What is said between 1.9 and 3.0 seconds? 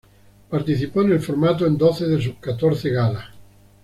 de sus catorce